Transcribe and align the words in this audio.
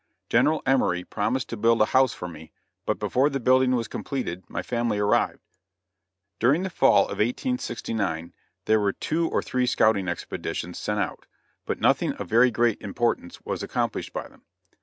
General 0.29 0.63
Emory 0.65 1.03
promised 1.03 1.47
to 1.49 1.55
build 1.57 1.79
a 1.79 1.85
house 1.93 2.11
for 2.11 2.27
me, 2.27 2.51
but 2.87 2.97
before 2.97 3.29
the 3.29 3.39
building 3.39 3.75
was 3.75 3.87
completed 3.87 4.43
my 4.49 4.63
family 4.63 4.97
arrived. 4.97 5.39
During 6.39 6.63
the 6.63 6.71
fall 6.71 7.03
of 7.03 7.19
1869 7.19 8.33
there 8.65 8.79
were 8.79 8.93
two 8.93 9.29
or 9.29 9.43
three 9.43 9.67
scouting 9.67 10.07
expeditions 10.07 10.79
sent 10.79 10.99
out; 10.99 11.27
but 11.67 11.79
nothing 11.79 12.13
of 12.13 12.27
very 12.29 12.49
great 12.49 12.81
importance 12.81 13.41
was 13.45 13.61
accomplished 13.61 14.11
by 14.11 14.27
them. 14.27 14.41